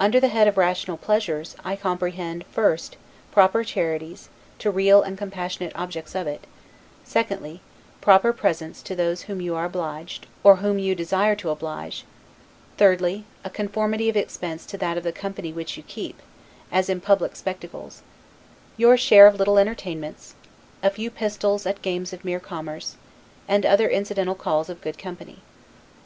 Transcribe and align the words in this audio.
Under 0.00 0.18
the 0.18 0.26
head 0.26 0.48
of 0.48 0.56
rational 0.56 0.96
pleasures, 0.96 1.54
I 1.64 1.76
comprehend, 1.76 2.44
first, 2.50 2.96
proper 3.30 3.62
charities, 3.62 4.28
to 4.58 4.72
real 4.72 5.02
and 5.02 5.16
compassionate 5.16 5.70
objects 5.76 6.16
of 6.16 6.26
it; 6.26 6.48
secondly, 7.04 7.60
proper 8.00 8.32
presents 8.32 8.82
to 8.82 8.96
those 8.96 9.20
to 9.20 9.26
whom 9.28 9.40
you 9.40 9.54
are 9.54 9.66
obliged, 9.66 10.26
or 10.42 10.56
whom 10.56 10.80
you 10.80 10.96
desire 10.96 11.36
to 11.36 11.50
oblige; 11.50 12.04
thirdly, 12.76 13.24
a 13.44 13.50
conformity 13.50 14.08
of 14.08 14.16
expense 14.16 14.66
to 14.66 14.76
that 14.78 14.98
of 14.98 15.04
the 15.04 15.12
company 15.12 15.52
which 15.52 15.76
you 15.76 15.84
keep; 15.84 16.20
as 16.72 16.88
in 16.88 17.00
public 17.00 17.36
spectacles; 17.36 18.02
your 18.76 18.96
share 18.96 19.28
of 19.28 19.36
little 19.36 19.60
entertainments; 19.60 20.34
a 20.82 20.90
few 20.90 21.08
pistoles 21.08 21.66
at 21.66 21.82
games 21.82 22.12
of 22.12 22.24
mere 22.24 22.40
commerce; 22.40 22.96
and 23.46 23.64
other 23.64 23.88
incidental 23.88 24.34
calls 24.34 24.68
of 24.68 24.80
good 24.80 24.98
company. 24.98 25.38